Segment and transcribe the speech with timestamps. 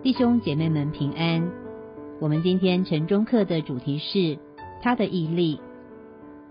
[0.00, 1.50] 弟兄姐妹们平安。
[2.20, 4.38] 我们今天晨钟课的主题是
[4.80, 5.60] 他的毅力。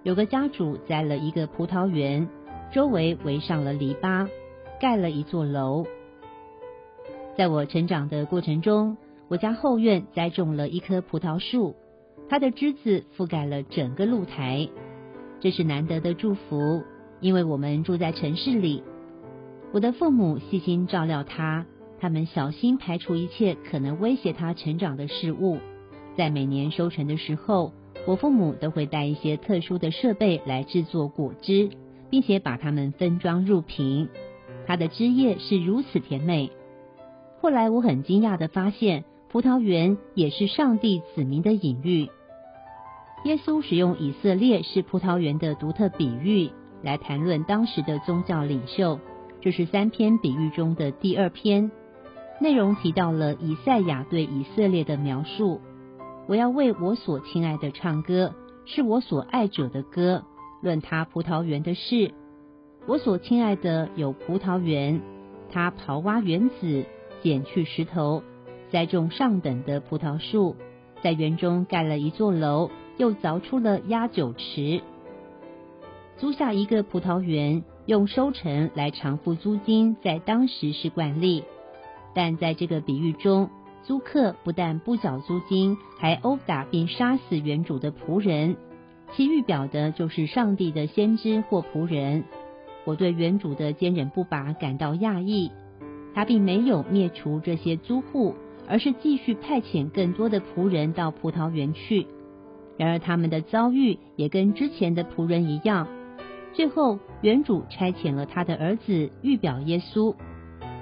[0.03, 2.27] 有个家主栽了一个葡萄园，
[2.73, 4.27] 周围围上了篱笆，
[4.81, 5.85] 盖了一座楼。
[7.37, 8.97] 在我成长的过程中，
[9.29, 11.73] 我家后院栽种了一棵葡萄树，
[12.27, 14.67] 它的枝子覆盖了整个露台，
[15.39, 16.83] 这是难得的祝福，
[17.21, 18.83] 因为我们住在城市里。
[19.71, 21.65] 我的父母细心照料它。
[21.99, 25.57] 他们小心排除一切可能威胁他成长的事物。
[26.15, 27.73] 在每年收成的时候，
[28.05, 31.69] 我父母都会带一些特殊的设备来制作果汁，
[32.09, 34.09] 并且把它们分装入瓶。
[34.65, 36.51] 它的汁液是如此甜美。
[37.39, 42.09] 后来我很惊讶地发现，葡萄园也是上帝子民的隐喻。
[43.25, 46.51] 耶稣使用以色列是葡萄园的独特比喻
[46.83, 48.99] 来谈论当时的宗教领袖。
[49.41, 51.71] 这是三篇比喻中的第二篇。
[52.39, 55.59] 内容提到了以赛亚对以色列的描述
[56.29, 58.35] ：“我要为我所亲爱的唱歌，
[58.65, 60.23] 是我所爱者的歌，
[60.61, 62.13] 论他葡萄园的事。
[62.85, 65.01] 我所亲爱的有葡萄园，
[65.49, 66.85] 他刨挖园子，
[67.23, 68.21] 剪去石头，
[68.69, 70.55] 栽种上等的葡萄树，
[71.01, 74.81] 在园中盖了一座楼，又凿出了压酒池，
[76.17, 81.43] 租下一个葡萄园，用收成来偿付租金，在当时是惯例。”
[82.17, 83.47] 但在这个比喻中，
[83.83, 88.57] 租客不但不缴租金，还殴打并杀死原主的仆人，
[89.13, 92.23] 其预表的就是上帝的先知或仆人。
[92.85, 95.51] 我对原主的坚忍不拔感到讶异，
[96.15, 98.33] 他并没有灭除这些租户，
[98.67, 102.07] 而是继续派遣更多的仆人到葡萄园去。
[102.77, 105.87] 然而他们的遭遇也跟之前的仆人一样，
[106.53, 110.15] 最后原主差遣了他的儿子，预表耶稣。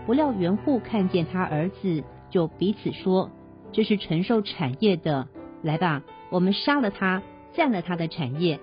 [0.05, 3.31] 不料园户看见他儿子，就彼此说
[3.73, 5.27] ：“这是承受产业的，
[5.61, 7.23] 来吧，我们杀了他，
[7.53, 8.59] 占了他的产业。”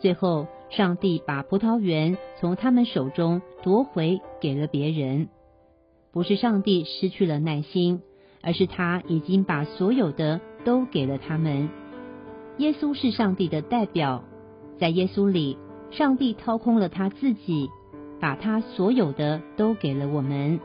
[0.00, 5.28] 最后，上帝把葡萄园从他们手中夺回，给了别人。
[6.12, 8.02] 不是上帝失去了耐心，
[8.42, 11.68] 而是他已经把所有的都给了他们。
[12.58, 14.22] 耶稣是上帝的代表，
[14.78, 15.58] 在耶稣里，
[15.90, 17.68] 上帝掏空了他自己。
[18.20, 20.60] 把他所有的都给了我们。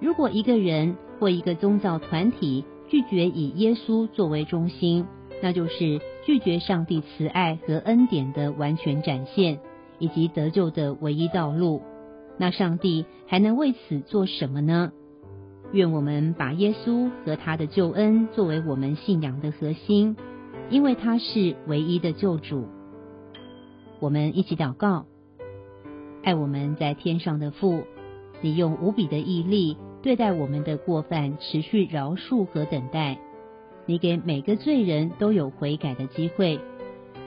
[0.00, 5.06] 如果一个人或一个宗教团体拒绝以耶稣作为中心，
[5.42, 9.60] 那就是拒绝上帝慈爱和恩典的完全展现，
[9.98, 11.82] 以及得救的唯一道路。
[12.38, 14.92] 那上帝还能为此做什么呢？
[15.72, 20.16] 愿我们把耶稣和他的救恩作为我们信仰的核心，
[20.68, 22.66] 因为他是唯一的救主。
[24.00, 25.06] 我们一起祷告。
[26.24, 27.82] 爱我们在天上的父，
[28.40, 33.18] 你用无比的毅力对待我们的过犯，持续饶恕和等待。
[33.86, 36.60] 你给每个罪人都有悔改的机会，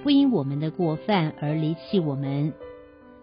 [0.04, 2.54] 不因我们的过犯而离弃我们。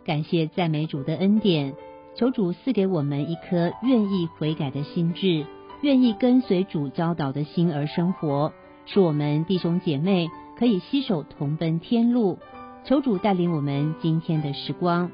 [0.05, 1.75] 感谢赞美主的恩典，
[2.17, 5.47] 求主赐给我们一颗愿意悔改的心智，
[5.81, 8.53] 愿意跟随主教导的心而生活，
[8.85, 10.29] 使我们弟兄姐妹
[10.59, 12.39] 可以携手同奔天路。
[12.85, 15.11] 求主带领我们今天的时光。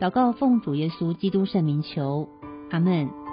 [0.00, 2.28] 祷告奉主耶稣基督圣名求，
[2.70, 3.23] 阿门。